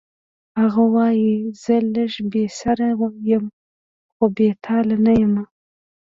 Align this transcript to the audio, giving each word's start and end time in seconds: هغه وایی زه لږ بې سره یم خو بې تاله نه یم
هغه 0.59 0.83
وایی 0.95 1.31
زه 1.63 1.75
لږ 1.93 2.13
بې 2.31 2.43
سره 2.59 2.85
یم 3.29 3.45
خو 4.13 4.25
بې 4.35 4.49
تاله 4.65 4.95
نه 5.05 5.13
یم 5.21 5.33